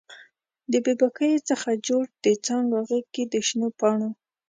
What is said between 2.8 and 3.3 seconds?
غیږ کې